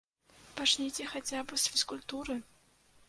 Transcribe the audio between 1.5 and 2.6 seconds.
б з фізкультуры!